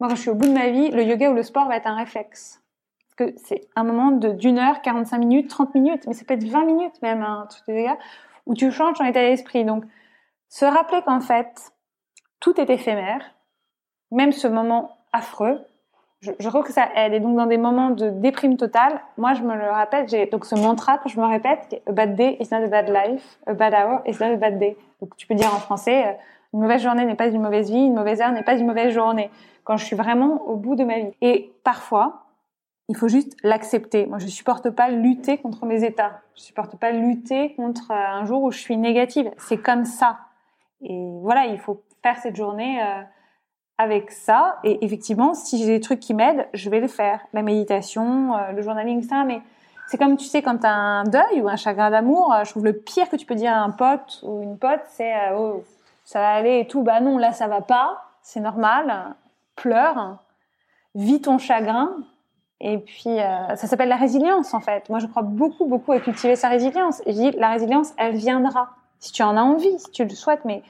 moi 0.00 0.08
quand 0.08 0.16
je 0.16 0.20
suis 0.20 0.30
au 0.30 0.34
bout 0.34 0.46
de 0.46 0.52
ma 0.52 0.68
vie, 0.68 0.90
le 0.90 1.02
yoga 1.02 1.30
ou 1.30 1.34
le 1.34 1.42
sport 1.42 1.66
va 1.66 1.76
être 1.76 1.86
un 1.86 1.96
réflexe 1.96 2.62
que 3.18 3.34
c'est 3.36 3.68
un 3.74 3.82
moment 3.82 4.12
d'une 4.12 4.58
heure, 4.58 4.80
45 4.80 5.18
minutes, 5.18 5.50
30 5.50 5.74
minutes, 5.74 6.06
mais 6.06 6.14
ça 6.14 6.24
peut 6.24 6.34
être 6.34 6.44
20 6.44 6.64
minutes 6.64 7.02
même, 7.02 7.22
un 7.22 7.46
truc 7.46 7.66
de 7.66 7.86
où 8.46 8.54
tu 8.54 8.70
changes 8.70 8.96
ton 8.96 9.04
état 9.04 9.20
d'esprit. 9.20 9.64
Donc, 9.64 9.84
se 10.48 10.64
rappeler 10.64 11.02
qu'en 11.02 11.20
fait, 11.20 11.72
tout 12.40 12.58
est 12.60 12.70
éphémère, 12.70 13.34
même 14.10 14.32
ce 14.32 14.48
moment 14.48 14.96
affreux, 15.12 15.58
je, 16.20 16.48
crois 16.48 16.64
que 16.64 16.72
ça 16.72 16.88
aide. 16.96 17.12
Et 17.12 17.20
donc, 17.20 17.36
dans 17.36 17.46
des 17.46 17.58
moments 17.58 17.90
de 17.90 18.10
déprime 18.10 18.56
totale, 18.56 19.00
moi, 19.16 19.34
je 19.34 19.42
me 19.42 19.54
le 19.54 19.70
rappelle, 19.70 20.08
j'ai 20.08 20.26
donc 20.26 20.44
ce 20.44 20.56
mantra 20.56 20.98
que 20.98 21.08
je 21.08 21.20
me 21.20 21.26
répète, 21.26 21.80
a 21.86 21.92
bad 21.92 22.16
day 22.16 22.36
is 22.40 22.48
not 22.50 22.64
a 22.64 22.66
bad 22.66 22.88
life, 22.88 23.38
a 23.46 23.54
bad 23.54 23.72
hour 23.72 24.02
is 24.04 24.16
not 24.20 24.32
a 24.32 24.36
bad 24.36 24.58
day. 24.58 24.76
Donc, 25.00 25.16
tu 25.16 25.26
peux 25.26 25.34
dire 25.34 25.54
en 25.54 25.58
français, 25.58 26.06
euh, 26.06 26.12
une 26.54 26.60
mauvaise 26.60 26.82
journée 26.82 27.04
n'est 27.04 27.14
pas 27.14 27.28
une 27.28 27.40
mauvaise 27.40 27.70
vie, 27.70 27.78
une 27.86 27.94
mauvaise 27.94 28.20
heure 28.20 28.32
n'est 28.32 28.42
pas 28.42 28.56
une 28.56 28.66
mauvaise 28.66 28.92
journée. 28.92 29.30
Quand 29.62 29.76
je 29.76 29.84
suis 29.84 29.94
vraiment 29.94 30.42
au 30.48 30.56
bout 30.56 30.74
de 30.74 30.82
ma 30.82 30.98
vie. 30.98 31.12
Et 31.20 31.52
parfois, 31.62 32.24
il 32.88 32.96
faut 32.96 33.08
juste 33.08 33.36
l'accepter. 33.44 34.06
Moi, 34.06 34.18
je 34.18 34.26
supporte 34.26 34.70
pas 34.70 34.90
lutter 34.90 35.38
contre 35.38 35.66
mes 35.66 35.84
états. 35.84 36.22
Je 36.34 36.42
supporte 36.42 36.76
pas 36.76 36.90
lutter 36.90 37.54
contre 37.54 37.92
euh, 37.92 37.94
un 37.94 38.24
jour 38.24 38.42
où 38.42 38.50
je 38.50 38.58
suis 38.58 38.76
négative. 38.76 39.30
C'est 39.36 39.58
comme 39.58 39.84
ça. 39.84 40.18
Et 40.80 41.08
voilà, 41.20 41.46
il 41.46 41.58
faut 41.58 41.82
faire 42.02 42.16
cette 42.18 42.34
journée 42.34 42.82
euh, 42.82 43.02
avec 43.78 44.10
ça. 44.10 44.58
Et 44.64 44.84
effectivement, 44.84 45.34
si 45.34 45.58
j'ai 45.58 45.66
des 45.66 45.80
trucs 45.80 46.00
qui 46.00 46.14
m'aident, 46.14 46.46
je 46.52 46.68
vais 46.68 46.80
le 46.80 46.88
faire. 46.88 47.20
La 47.32 47.42
méditation, 47.42 48.36
euh, 48.36 48.52
le 48.52 48.62
journaling, 48.62 49.02
ça. 49.02 49.24
Mais 49.24 49.40
c'est 49.88 49.96
comme 49.98 50.16
tu 50.16 50.26
sais, 50.26 50.42
quand 50.42 50.58
tu 50.58 50.66
as 50.66 50.74
un 50.74 51.04
deuil 51.04 51.40
ou 51.40 51.48
un 51.48 51.56
chagrin 51.56 51.90
d'amour, 51.90 52.34
je 52.44 52.50
trouve 52.50 52.64
le 52.64 52.74
pire 52.74 53.08
que 53.08 53.16
tu 53.16 53.24
peux 53.24 53.34
dire 53.34 53.52
à 53.52 53.60
un 53.60 53.70
pote 53.70 54.20
ou 54.22 54.42
une 54.42 54.58
pote, 54.58 54.82
c'est 54.88 55.14
oh, 55.34 55.64
ça 56.04 56.20
va 56.20 56.30
aller 56.30 56.60
et 56.60 56.66
tout. 56.66 56.82
Bah 56.82 57.00
non, 57.00 57.16
là 57.16 57.32
ça 57.32 57.46
va 57.46 57.62
pas. 57.62 58.02
C'est 58.22 58.40
normal. 58.40 59.14
Pleure. 59.56 60.18
Vis 60.94 61.22
ton 61.22 61.38
chagrin 61.38 61.96
et 62.60 62.78
puis, 62.78 63.20
euh, 63.20 63.54
ça 63.54 63.66
s'appelle 63.66 63.88
la 63.88 63.96
résilience, 63.96 64.52
en 64.52 64.60
fait. 64.60 64.88
Moi, 64.88 64.98
je 64.98 65.06
crois 65.06 65.22
beaucoup, 65.22 65.66
beaucoup 65.66 65.92
à 65.92 66.00
cultiver 66.00 66.34
sa 66.34 66.48
résilience. 66.48 67.00
Je 67.06 67.12
dis, 67.12 67.30
la 67.32 67.50
résilience, 67.50 67.92
elle 67.96 68.16
viendra. 68.16 68.70
Si 68.98 69.12
tu 69.12 69.22
en 69.22 69.36
as 69.36 69.42
envie, 69.42 69.78
si 69.78 69.90
tu 69.92 70.02
le 70.02 70.10
souhaites, 70.10 70.44
mais 70.44 70.62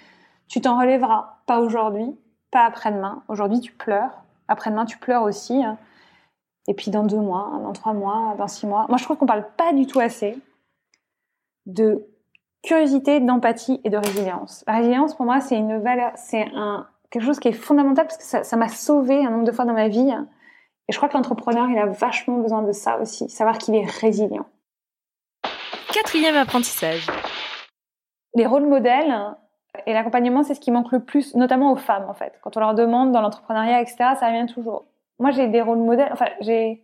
tu 0.49 0.61
t'en 0.61 0.79
relèveras. 0.79 1.37
Pas 1.47 1.61
aujourd'hui, 1.61 2.15
pas 2.51 2.65
après-demain. 2.65 3.23
Aujourd'hui, 3.29 3.61
tu 3.61 3.73
pleures. 3.73 4.23
Après-demain, 4.49 4.85
tu 4.85 4.99
pleures 4.99 5.23
aussi. 5.23 5.63
Hein. 5.63 5.79
Et 6.67 6.75
puis, 6.75 6.91
dans 6.91 7.05
deux 7.05 7.21
mois, 7.21 7.51
dans 7.63 7.73
trois 7.73 7.93
mois, 7.93 8.35
dans 8.39 8.49
six 8.49 8.67
mois. 8.67 8.87
Moi, 8.89 8.99
je 8.99 9.05
trouve 9.05 9.17
qu'on 9.17 9.27
parle 9.27 9.47
pas 9.57 9.73
du 9.73 9.87
tout 9.87 10.01
assez 10.01 10.39
de 11.67 12.07
curiosité, 12.63 13.21
d'empathie 13.21 13.81
et 13.85 13.91
de 13.91 13.97
résilience. 13.97 14.65
La 14.67 14.77
résilience, 14.77 15.15
pour 15.15 15.27
moi, 15.27 15.41
c'est 15.41 15.57
une 15.57 15.79
valeur, 15.79 16.13
c'est 16.17 16.49
un, 16.55 16.89
quelque 17.11 17.25
chose 17.25 17.39
qui 17.39 17.49
est 17.49 17.53
fondamental 17.53 18.07
parce 18.07 18.19
que 18.19 18.45
ça 18.45 18.57
m'a 18.57 18.69
sauvé 18.69 19.25
un 19.25 19.31
nombre 19.31 19.45
de 19.45 19.53
fois 19.53 19.65
dans 19.65 19.75
ma 19.75 19.89
vie. 19.89 20.11
Et 20.89 20.93
je 20.93 20.97
crois 20.97 21.09
que 21.09 21.17
l'entrepreneur, 21.17 21.69
il 21.71 21.79
a 21.79 21.87
vachement 21.87 22.39
besoin 22.39 22.63
de 22.63 22.73
ça 22.73 22.99
aussi, 22.99 23.29
savoir 23.29 23.59
qu'il 23.59 23.75
est 23.75 23.85
résilient. 23.85 24.47
Quatrième 25.93 26.37
apprentissage. 26.37 27.07
les 28.35 28.47
rôles 28.47 28.67
modèles 28.67 29.15
et 29.87 29.93
l'accompagnement, 29.93 30.43
c'est 30.43 30.55
ce 30.55 30.61
qui 30.61 30.71
manque 30.71 30.93
le 30.93 31.01
plus, 31.01 31.35
notamment 31.35 31.73
aux 31.73 31.77
femmes 31.77 32.07
en 32.09 32.15
fait. 32.15 32.39
Quand 32.43 32.57
on 32.57 32.61
leur 32.61 32.75
demande 32.75 33.13
dans 33.13 33.21
l'entrepreneuriat, 33.21 33.81
etc., 33.81 33.97
ça 34.19 34.29
revient 34.29 34.47
toujours. 34.53 34.85
Moi, 35.19 35.31
j'ai 35.31 35.49
des 35.49 35.61
rôles 35.61 35.79
modèles. 35.79 36.11
Enfin, 36.13 36.27
j'ai 36.41 36.83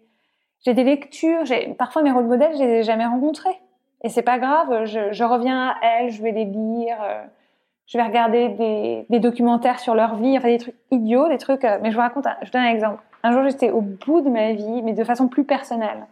j'ai 0.65 0.75
des 0.75 0.85
lectures. 0.85 1.45
Parfois 1.79 2.03
mes 2.03 2.11
rôles 2.11 2.27
modèles, 2.27 2.53
je 2.55 2.63
les 2.63 2.71
ai 2.81 2.83
jamais 2.83 3.05
rencontrés. 3.05 3.61
Et 4.03 4.09
c'est 4.09 4.23
pas 4.23 4.39
grave. 4.39 4.85
Je, 4.85 5.25
reviens 5.25 5.69
à 5.69 5.75
elles, 5.83 6.11
je 6.11 6.23
vais 6.23 6.33
les 6.33 6.45
lire. 6.45 6.97
Euh, 7.03 7.23
je 7.87 7.99
vais 7.99 8.05
regarder 8.05 8.49
des, 8.49 9.07
des, 9.11 9.21
documentaires 9.21 9.79
sur 9.79 9.95
leur 9.95 10.17
vie, 10.17 10.39
enfin 10.39 10.49
des 10.49 10.59
trucs 10.59 10.77
idiots, 10.91 11.29
des 11.29 11.37
trucs. 11.37 11.65
Euh, 11.65 11.79
mais 11.83 11.91
je 11.91 11.97
vous 11.97 12.01
raconte, 12.01 12.27
je 12.43 12.51
donne 12.51 12.63
un 12.63 12.71
exemple. 12.71 13.03
Un 13.23 13.33
jour, 13.33 13.43
j'étais 13.45 13.71
au 13.71 13.83
bout 13.83 14.23
de 14.23 14.31
ma 14.31 14.53
vie, 14.53 14.83
mais 14.83 14.95
de 14.95 15.05
façon 15.05 15.29
plus 15.29 15.45
personnelle. 15.45 16.07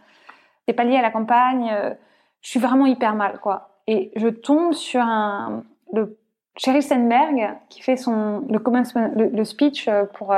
C'est 0.66 0.74
pas 0.74 0.84
lié 0.84 0.96
à 0.96 1.02
la 1.02 1.10
campagne. 1.10 1.70
Euh, 1.72 1.94
je 2.42 2.50
suis 2.50 2.60
vraiment 2.60 2.86
hyper 2.86 3.14
mal, 3.14 3.38
quoi. 3.40 3.70
Et 3.86 4.12
je 4.16 4.28
tombe 4.28 4.74
sur 4.74 5.00
un 5.00 5.64
le 5.92 6.18
Sheryl 6.56 6.82
Sandberg 6.82 7.56
qui 7.68 7.80
fait 7.82 7.96
son 7.96 8.44
le 8.48 8.58
commencement 8.58 9.10
le, 9.16 9.28
le 9.28 9.44
speech 9.44 9.88
pour 10.14 10.34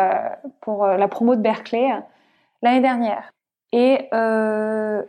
pour 0.60 0.86
la 0.86 1.08
promo 1.08 1.34
de 1.34 1.40
Berkeley 1.40 1.90
l'année 2.62 2.80
dernière. 2.80 3.30
Et 3.76 4.08
euh, 4.12 5.02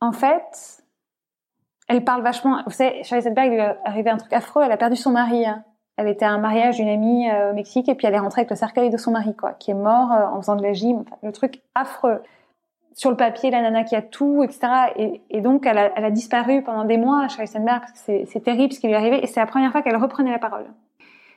en 0.00 0.12
fait, 0.12 0.82
elle 1.88 2.04
parle 2.04 2.22
vachement. 2.22 2.62
Vous 2.66 2.72
savez, 2.72 3.02
Sedberg, 3.04 3.46
il 3.46 3.54
lui 3.54 3.60
est 3.60 3.76
arrivé 3.86 4.10
un 4.10 4.18
truc 4.18 4.32
affreux. 4.34 4.62
Elle 4.62 4.72
a 4.72 4.76
perdu 4.76 4.96
son 4.96 5.10
mari. 5.10 5.46
Hein. 5.46 5.64
Elle 5.96 6.08
était 6.08 6.26
à 6.26 6.30
un 6.30 6.38
mariage 6.38 6.76
d'une 6.76 6.88
amie 6.88 7.30
euh, 7.30 7.50
au 7.50 7.54
Mexique 7.54 7.88
et 7.88 7.94
puis 7.94 8.06
elle 8.06 8.14
est 8.14 8.18
rentrée 8.18 8.42
avec 8.42 8.50
le 8.50 8.56
cercueil 8.56 8.90
de 8.90 8.96
son 8.96 9.12
mari, 9.12 9.34
quoi, 9.34 9.52
qui 9.52 9.70
est 9.70 9.74
mort 9.74 10.12
euh, 10.12 10.26
en 10.26 10.40
faisant 10.40 10.56
de 10.56 10.62
la 10.62 10.74
gym. 10.74 11.04
Le 11.22 11.32
truc 11.32 11.62
affreux. 11.74 12.22
Sur 12.94 13.10
le 13.10 13.16
papier, 13.16 13.50
la 13.50 13.62
nana 13.62 13.84
qui 13.84 13.96
a 13.96 14.02
tout, 14.02 14.42
etc. 14.42 14.68
Et, 15.30 15.40
donc, 15.40 15.66
elle 15.66 15.78
a, 15.78 16.10
disparu 16.10 16.62
pendant 16.62 16.84
des 16.84 16.98
mois, 16.98 17.28
Charlie 17.28 17.48
Sandberg. 17.48 17.82
C'est 17.94 18.42
terrible 18.44 18.72
ce 18.72 18.80
qui 18.80 18.86
lui 18.86 18.94
est 18.94 18.96
arrivé. 18.96 19.22
Et 19.22 19.26
c'est 19.26 19.40
la 19.40 19.46
première 19.46 19.72
fois 19.72 19.82
qu'elle 19.82 19.96
reprenait 19.96 20.30
la 20.30 20.38
parole. 20.38 20.66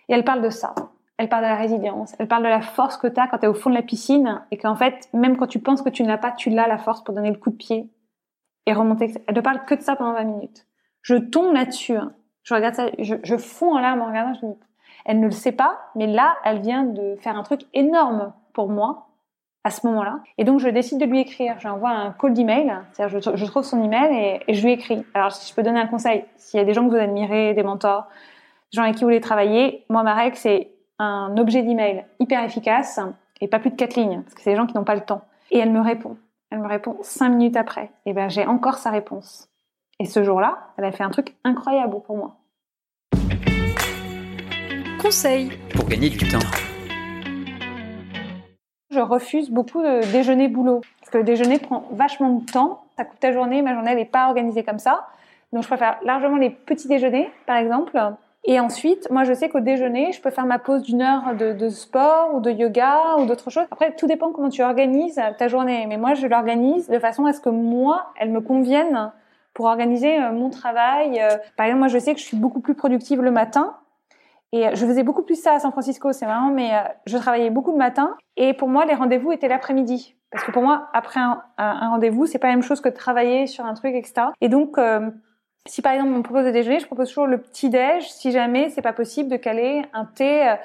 Et 0.10 0.14
elle 0.14 0.24
parle 0.24 0.42
de 0.42 0.50
ça 0.50 0.76
elle 1.18 1.30
parle 1.30 1.44
de 1.44 1.48
la 1.48 1.56
résilience, 1.56 2.14
elle 2.20 2.28
parle 2.28 2.44
de 2.44 2.50
la 2.50 2.62
force 2.62 2.98
que 2.98 3.08
tu 3.08 3.20
as 3.20 3.28
quand 3.28 3.38
tu 3.38 3.46
es 3.46 3.48
au 3.48 3.54
fond 3.54 3.70
de 3.70 3.76
la 3.76 3.82
piscine 3.82 4.42
et 4.52 4.58
qu'en 4.58 4.76
fait, 4.76 5.08
même 5.14 5.38
quand 5.38 5.48
tu 5.48 5.60
penses 5.60 5.82
que 5.82 5.90
tu 5.90 6.04
ne 6.04 6.10
l'as 6.10 6.18
pas, 6.18 6.32
tu 6.32 6.50
l'as 6.50 6.68
la 6.68 6.78
force 6.78 7.04
pour 7.04 7.16
donner 7.16 7.32
le 7.32 7.38
coup 7.38 7.52
de 7.52 7.56
pied 7.56 7.90
et 8.66 8.74
remonter. 8.74 9.14
Elle 9.28 9.36
ne 9.36 9.42
parle 9.42 9.64
que 9.66 9.76
de 9.76 9.82
ça 9.82 9.96
pendant 9.96 10.14
20 10.14 10.24
minutes. 10.26 10.68
Je 11.02 11.16
tombe 11.16 11.54
là-dessus. 11.54 11.96
Hein. 11.96 12.14
Je 12.44 12.54
regarde 12.54 12.76
ça, 12.76 12.88
je, 13.00 13.16
je 13.24 13.38
fonds 13.38 13.76
en 13.76 13.80
larmes 13.80 14.02
en 14.02 14.08
regardant. 14.08 14.34
Je 14.34 14.46
me 14.46 14.54
elle 15.08 15.20
ne 15.20 15.26
le 15.26 15.32
sait 15.32 15.52
pas, 15.52 15.78
mais 15.94 16.08
là, 16.08 16.36
elle 16.44 16.62
vient 16.62 16.84
de 16.84 17.16
faire 17.18 17.38
un 17.38 17.44
truc 17.44 17.62
énorme 17.74 18.34
pour 18.54 18.70
moi 18.70 19.10
à 19.66 19.72
ce 19.72 19.86
moment-là. 19.88 20.20
Et 20.38 20.44
donc, 20.44 20.60
je 20.60 20.70
décide 20.70 21.00
de 21.00 21.06
lui 21.06 21.20
écrire. 21.20 21.56
J'envoie 21.60 21.90
un 21.90 22.12
call 22.12 22.34
d'email, 22.34 22.72
c'est-à-dire 22.94 23.20
je, 23.20 23.36
je, 23.36 23.46
trouve 23.46 23.64
son 23.64 23.84
email 23.84 24.14
et, 24.16 24.40
et, 24.48 24.54
je 24.54 24.64
lui 24.64 24.72
écris. 24.72 25.04
Alors, 25.16 25.32
si 25.32 25.50
je 25.50 25.56
peux 25.56 25.64
donner 25.64 25.80
un 25.80 25.88
conseil, 25.88 26.24
s'il 26.38 26.60
y 26.60 26.62
a 26.62 26.66
des 26.66 26.74
gens 26.74 26.86
que 26.86 26.92
vous 26.92 27.02
admirez, 27.02 27.56
des 27.56 27.64
mentors, 27.64 28.08
des 28.72 28.78
gens 28.78 28.84
avec 28.84 28.96
qui 28.96 29.02
vous 29.02 29.08
voulez 29.08 29.20
travailler, 29.20 29.84
moi, 29.90 30.04
ma 30.04 30.14
règle, 30.14 30.38
c'est 30.38 30.70
un 31.00 31.36
objet 31.38 31.64
d'email 31.64 32.06
hyper 32.20 32.44
efficace 32.44 33.00
et 33.42 33.48
pas 33.48 33.58
plus 33.58 33.72
de 33.72 33.76
quatre 33.76 33.96
lignes, 33.96 34.22
parce 34.22 34.36
que 34.36 34.42
c'est 34.42 34.52
des 34.52 34.56
gens 34.56 34.68
qui 34.68 34.76
n'ont 34.76 34.84
pas 34.84 34.96
le 34.96 35.02
temps. 35.02 35.22
Et 35.50 35.58
elle 35.58 35.72
me 35.72 35.82
répond. 35.82 36.16
Elle 36.52 36.60
me 36.60 36.68
répond 36.68 36.98
cinq 37.02 37.30
minutes 37.30 37.58
après. 37.58 37.90
Et 38.06 38.14
ben 38.14 38.30
j'ai 38.30 38.46
encore 38.46 38.76
sa 38.76 38.92
réponse. 38.92 39.50
Et 40.00 40.06
ce 40.06 40.24
jour-là, 40.24 40.60
elle 40.78 40.86
a 40.86 40.92
fait 40.92 41.04
un 41.04 41.10
truc 41.10 41.36
incroyable 41.44 41.96
pour 42.06 42.18
moi. 42.18 42.36
Conseil 45.02 45.50
pour 45.74 45.86
gagner 45.86 46.10
du 46.10 46.20
temps. 46.30 46.40
Je 48.96 49.02
refuse 49.02 49.52
beaucoup 49.52 49.82
de 49.82 50.10
déjeuner 50.12 50.48
boulot 50.48 50.82
parce 51.02 51.12
que 51.12 51.18
le 51.18 51.24
déjeuner 51.24 51.60
prend 51.60 51.84
vachement 51.92 52.30
de 52.30 52.46
temps. 52.50 52.86
Ça 52.98 53.04
coupe 53.04 53.20
ta 53.20 53.34
journée. 53.34 53.62
Ma 53.62 53.74
journée 53.74 53.94
n'est 53.94 54.06
pas 54.06 54.28
organisée 54.28 54.64
comme 54.64 54.80
ça. 54.80 55.08
Donc 55.52 55.64
je 55.64 55.68
préfère 55.68 55.98
largement 56.04 56.38
les 56.38 56.50
petits 56.50 56.88
déjeuners, 56.88 57.30
par 57.46 57.58
exemple, 57.58 58.00
et 58.48 58.60
ensuite, 58.60 59.10
moi, 59.10 59.24
je 59.24 59.34
sais 59.34 59.50
qu'au 59.50 59.60
déjeuner, 59.60 60.12
je 60.12 60.22
peux 60.22 60.30
faire 60.30 60.46
ma 60.46 60.60
pause 60.60 60.84
d'une 60.84 61.02
heure 61.02 61.36
de, 61.36 61.52
de, 61.52 61.70
sport 61.70 62.36
ou 62.36 62.42
de 62.42 62.52
yoga 62.52 63.18
ou 63.18 63.26
d'autres 63.26 63.50
choses. 63.50 63.66
Après, 63.72 63.96
tout 63.96 64.06
dépend 64.06 64.32
comment 64.32 64.50
tu 64.50 64.62
organises 64.62 65.20
ta 65.40 65.48
journée. 65.48 65.86
Mais 65.88 65.98
moi, 65.98 66.14
je 66.14 66.28
l'organise 66.28 66.88
de 66.88 67.00
façon 67.00 67.26
à 67.26 67.34
ce 67.34 67.40
que 67.42 67.50
moi, 67.50 68.14
elle 68.20 68.30
me 68.30 68.42
convienne 68.42 69.12
pour 69.56 69.66
organiser 69.66 70.22
euh, 70.22 70.32
mon 70.32 70.52
travail. 70.52 71.20
Euh, 71.20 71.38
par 71.58 71.66
exemple, 71.66 71.80
moi, 71.80 71.88
je 71.88 71.98
sais 71.98 72.14
que 72.14 72.20
je 72.20 72.26
suis 72.26 72.38
beaucoup 72.38 72.60
plus 72.60 72.76
productive 72.76 73.20
le 73.22 73.32
matin. 73.32 73.74
Et 74.52 74.70
je 74.74 74.86
faisais 74.86 75.04
beaucoup 75.04 75.24
plus 75.24 75.42
ça 75.42 75.54
à 75.54 75.60
San 75.60 75.72
Francisco, 75.72 76.14
c'est 76.14 76.26
marrant, 76.26 76.50
mais 76.50 76.74
euh, 76.74 76.82
je 77.06 77.18
travaillais 77.18 77.50
beaucoup 77.50 77.72
le 77.72 77.78
matin. 77.78 78.16
Et 78.38 78.54
pour 78.54 78.70
moi, 78.70 78.86
les 78.86 78.94
rendez-vous 78.94 79.32
étaient 79.32 79.48
l'après-midi. 79.48 80.16
Parce 80.32 80.44
que 80.44 80.52
pour 80.52 80.64
moi, 80.64 80.88
après 80.94 81.20
un, 81.20 81.42
rendez-vous, 81.58 82.26
c'est 82.26 82.40
pas 82.40 82.48
la 82.48 82.54
même 82.54 82.64
chose 82.64 82.82
que 82.82 82.90
de 82.90 82.94
travailler 82.94 83.48
sur 83.48 83.66
un 83.66 83.74
truc, 83.74 83.96
etc. 83.96 84.28
Et 84.42 84.50
donc, 84.50 84.78
si 85.66 85.82
par 85.82 85.94
exemple 85.94 86.12
on 86.14 86.18
me 86.18 86.24
propose 86.24 86.46
de 86.46 86.52
déjeuner, 86.52 86.80
je 86.80 86.86
propose 86.86 87.08
toujours 87.08 87.28
le 87.28 87.38
petit 87.38 87.70
déj. 87.70 88.10
Si 88.10 88.32
jamais 88.32 88.70
c'est 88.70 88.82
pas 88.82 88.92
possible 88.92 89.30
de 89.30 89.38
caler 89.38 89.84
un 89.94 90.04
thé. 90.04 90.56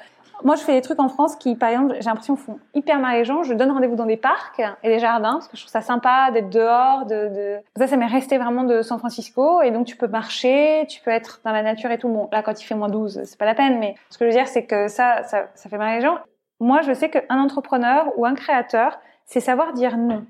Moi, 0.43 0.55
je 0.55 0.61
fais 0.61 0.73
des 0.73 0.81
trucs 0.81 0.99
en 0.99 1.09
France 1.09 1.35
qui, 1.35 1.55
par 1.55 1.69
exemple, 1.69 1.95
j'ai 1.99 2.09
l'impression 2.09 2.35
font 2.35 2.59
hyper 2.73 2.99
mal 2.99 3.17
les 3.17 3.25
gens. 3.25 3.43
Je 3.43 3.53
donne 3.53 3.71
rendez-vous 3.71 3.95
dans 3.95 4.05
des 4.05 4.17
parcs 4.17 4.61
et 4.83 4.89
des 4.89 4.99
jardins 4.99 5.33
parce 5.33 5.47
que 5.47 5.57
je 5.57 5.61
trouve 5.61 5.71
ça 5.71 5.81
sympa 5.81 6.31
d'être 6.31 6.49
dehors. 6.49 7.05
De, 7.05 7.29
de... 7.29 7.57
Ça, 7.77 7.87
ça 7.87 7.97
m'est 7.97 8.05
resté 8.05 8.37
vraiment 8.37 8.63
de 8.63 8.81
San 8.81 8.99
Francisco 8.99 9.61
et 9.61 9.71
donc 9.71 9.85
tu 9.85 9.95
peux 9.95 10.07
marcher, 10.07 10.85
tu 10.89 11.01
peux 11.01 11.11
être 11.11 11.41
dans 11.43 11.51
la 11.51 11.63
nature 11.63 11.91
et 11.91 11.97
tout. 11.97 12.09
Bon, 12.09 12.29
là, 12.31 12.41
quand 12.41 12.59
il 12.61 12.65
fait 12.65 12.75
moins 12.75 12.89
12, 12.89 13.21
c'est 13.23 13.37
pas 13.37 13.45
la 13.45 13.55
peine. 13.55 13.79
Mais 13.79 13.95
ce 14.09 14.17
que 14.17 14.25
je 14.25 14.31
veux 14.31 14.35
dire, 14.35 14.47
c'est 14.47 14.65
que 14.65 14.87
ça, 14.87 15.23
ça, 15.23 15.47
ça 15.53 15.69
fait 15.69 15.77
mal 15.77 15.95
les 15.95 16.01
gens. 16.01 16.17
Moi, 16.59 16.81
je 16.81 16.93
sais 16.93 17.09
qu'un 17.09 17.39
entrepreneur 17.39 18.11
ou 18.17 18.25
un 18.25 18.35
créateur, 18.35 18.99
c'est 19.25 19.39
savoir 19.39 19.73
dire 19.73 19.97
non. 19.97 20.25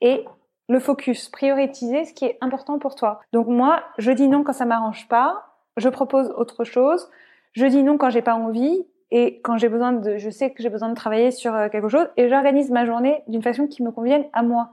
Et 0.00 0.24
le 0.68 0.78
focus, 0.78 1.28
prioriser 1.28 2.04
ce 2.04 2.12
qui 2.12 2.24
est 2.24 2.38
important 2.40 2.78
pour 2.78 2.94
toi. 2.94 3.20
Donc 3.32 3.46
moi, 3.46 3.82
je 3.98 4.10
dis 4.10 4.28
non 4.28 4.42
quand 4.42 4.52
ça 4.52 4.64
m'arrange 4.64 5.08
pas, 5.08 5.44
je 5.76 5.88
propose 5.88 6.30
autre 6.36 6.64
chose, 6.64 7.10
je 7.52 7.66
dis 7.66 7.82
non 7.82 7.98
quand 7.98 8.10
j'ai 8.10 8.22
pas 8.22 8.34
envie 8.34 8.86
et 9.14 9.40
quand 9.44 9.58
j'ai 9.58 9.68
besoin 9.68 9.92
de, 9.92 10.16
je 10.16 10.30
sais 10.30 10.50
que 10.50 10.62
j'ai 10.62 10.70
besoin 10.70 10.88
de 10.88 10.94
travailler 10.94 11.30
sur 11.30 11.54
euh, 11.54 11.68
quelque 11.68 11.88
chose 11.88 12.08
et 12.16 12.30
j'organise 12.30 12.70
ma 12.70 12.86
journée 12.86 13.22
d'une 13.28 13.42
façon 13.42 13.66
qui 13.66 13.82
me 13.82 13.90
convienne 13.90 14.24
à 14.32 14.42
moi. 14.42 14.70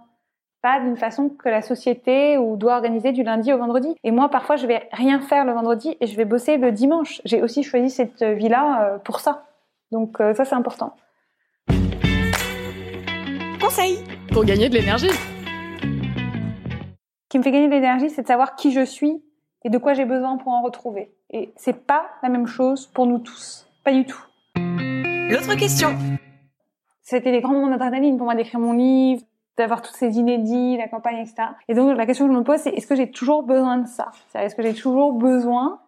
Pas 0.61 0.79
d'une 0.79 0.95
façon 0.95 1.27
que 1.27 1.49
la 1.49 1.61
société 1.61 2.37
ou 2.37 2.55
doit 2.55 2.75
organiser 2.75 3.11
du 3.11 3.21
lundi 3.21 3.51
au 3.51 3.57
vendredi. 3.57 3.93
Et 4.05 4.11
moi, 4.11 4.29
parfois, 4.29 4.55
je 4.55 4.65
vais 4.65 4.87
rien 4.93 5.19
faire 5.19 5.43
le 5.43 5.51
vendredi 5.51 5.97
et 5.99 6.07
je 6.07 6.15
vais 6.15 6.23
bosser 6.23 6.55
le 6.55 6.71
dimanche. 6.71 7.21
J'ai 7.25 7.41
aussi 7.41 7.63
choisi 7.63 7.89
cette 7.89 8.23
vie-là 8.23 8.81
euh, 8.81 8.97
pour 8.97 9.19
ça. 9.19 9.43
Donc 9.91 10.21
euh, 10.21 10.33
ça, 10.33 10.45
c'est 10.45 10.55
important. 10.55 10.93
Conseil 13.59 13.99
pour 14.31 14.45
gagner 14.45 14.69
de 14.69 14.75
l'énergie 14.75 15.11
qui 17.27 17.37
me 17.37 17.43
fait 17.43 17.51
gagner 17.51 17.67
de 17.67 17.73
l'énergie, 17.73 18.09
c'est 18.09 18.21
de 18.23 18.27
savoir 18.27 18.55
qui 18.55 18.71
je 18.71 18.85
suis 18.85 19.21
et 19.65 19.69
de 19.69 19.77
quoi 19.77 19.93
j'ai 19.93 20.05
besoin 20.05 20.37
pour 20.37 20.53
en 20.53 20.61
retrouver. 20.61 21.11
Et 21.29 21.51
c'est 21.57 21.85
pas 21.85 22.09
la 22.23 22.29
même 22.29 22.47
chose 22.47 22.87
pour 22.87 23.05
nous 23.05 23.19
tous. 23.19 23.67
Pas 23.83 23.91
du 23.91 24.05
tout. 24.05 24.28
L'autre 25.29 25.55
question. 25.55 25.95
C'était 27.03 27.31
des 27.31 27.39
grands 27.39 27.53
moments 27.53 27.69
d'adrénaline 27.69 28.17
pour 28.17 28.25
moi 28.25 28.33
d'écrire 28.33 28.59
mon 28.59 28.73
livre, 28.73 29.21
d'avoir 29.57 29.83
tous 29.83 29.93
ces 29.93 30.17
inédits, 30.17 30.75
la 30.75 30.87
campagne, 30.87 31.17
etc. 31.17 31.49
Et 31.67 31.75
donc, 31.75 31.95
la 31.95 32.07
question 32.07 32.25
que 32.25 32.33
je 32.33 32.37
me 32.37 32.43
pose, 32.43 32.57
c'est 32.57 32.71
est-ce 32.71 32.87
que 32.87 32.95
j'ai 32.95 33.11
toujours 33.11 33.43
besoin 33.43 33.77
de 33.77 33.87
ça? 33.87 34.09
Est-ce 34.33 34.55
que 34.55 34.63
j'ai 34.63 34.73
toujours 34.73 35.13
besoin? 35.13 35.81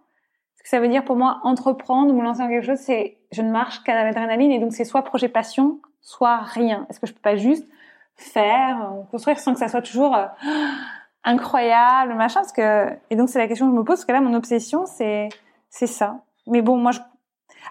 Ce 0.58 0.62
que 0.64 0.70
ça 0.70 0.80
veut 0.80 0.90
dire 0.90 1.04
pour 1.04 1.16
moi, 1.16 1.40
entreprendre 1.42 2.14
ou 2.14 2.22
lancer 2.22 2.48
quelque 2.48 2.68
chose, 2.68 2.78
c'est, 2.78 3.18
je 3.32 3.42
ne 3.42 3.50
marche 3.52 3.82
qu'à 3.82 4.04
l'adrénaline 4.04 4.52
et 4.52 4.60
donc 4.60 4.74
c'est 4.74 4.86
soit 4.86 5.02
projet 5.02 5.28
passion, 5.28 5.80
soit 6.02 6.38
rien. 6.38 6.86
Est-ce 6.92 7.00
que 7.00 7.08
je 7.08 7.14
peux 7.14 7.22
pas 7.22 7.36
juste 7.36 7.68
faire, 8.16 8.94
construire 9.10 9.40
sans 9.40 9.54
que 9.54 9.60
ça 9.60 9.70
soit 9.70 9.82
toujours, 9.82 10.16
euh, 10.16 10.28
incroyable, 11.24 12.14
machin, 12.14 12.42
parce 12.42 12.52
que 12.52 12.90
et 13.10 13.16
donc 13.16 13.30
c'est 13.30 13.40
la 13.40 13.48
question 13.48 13.66
que 13.68 13.72
je 13.74 13.78
me 13.78 13.84
pose 13.84 13.96
parce 13.96 14.06
que 14.06 14.12
là 14.12 14.22
mon 14.22 14.36
obsession 14.36 14.86
c'est 14.86 15.30
c'est 15.70 15.88
ça. 15.88 16.20
Mais 16.46 16.62
bon, 16.62 16.78
moi 16.78 16.92
je 16.92 17.00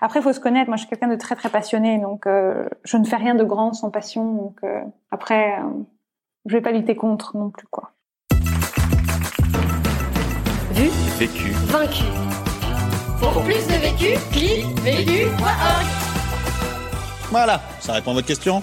après 0.01 0.21
il 0.21 0.23
faut 0.23 0.33
se 0.33 0.41
connaître. 0.41 0.69
Moi 0.69 0.77
je 0.77 0.83
suis 0.83 0.89
quelqu'un 0.89 1.09
de 1.09 1.17
très 1.17 1.37
très 1.37 1.49
passionné, 1.49 1.99
donc 1.99 2.27
euh, 2.27 2.69
je 2.85 2.97
ne 2.97 3.05
fais 3.05 3.17
rien 3.17 3.35
de 3.35 3.45
grand 3.45 3.73
sans 3.73 3.91
passion. 3.91 4.35
Donc 4.35 4.59
euh, 4.65 4.81
après 5.11 5.59
euh, 5.59 5.85
je 6.47 6.53
vais 6.55 6.63
pas 6.63 6.73
lutter 6.73 6.97
contre 6.97 7.37
non 7.37 7.51
plus 7.51 7.67
quoi. 7.67 7.93
Vu, 10.73 10.89
vécu, 11.19 11.51
vaincu. 11.67 12.05
Pour 13.21 13.43
plus 13.43 13.67
de 13.67 13.81
vécu, 13.81 14.19
clique 14.33 14.81
vécu.org. 14.81 15.87
Voilà, 17.31 17.61
ça 17.81 17.93
répond 17.93 18.13
à 18.13 18.15
votre 18.15 18.27
question 18.27 18.63